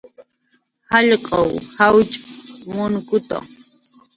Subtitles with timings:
[0.91, 2.17] Jallq'uw jawch'
[2.75, 3.37] munkutu